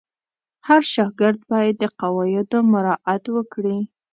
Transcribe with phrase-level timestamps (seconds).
[0.67, 3.77] هر شاګرد باید د قواعدو مراعت وکړي.